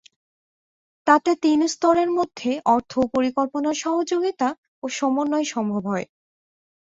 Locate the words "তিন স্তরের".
1.43-2.09